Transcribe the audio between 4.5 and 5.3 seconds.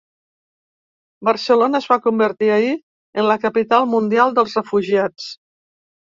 refugiats.